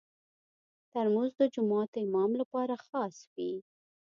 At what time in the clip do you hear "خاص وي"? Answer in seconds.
2.87-3.53